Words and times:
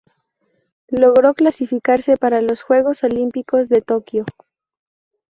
Logró 0.89 1.35
clasificarse 1.35 2.17
para 2.17 2.41
los 2.41 2.63
Juegos 2.63 3.03
Olímpicos 3.03 3.69
de 3.69 3.83
Tokio. 3.83 4.25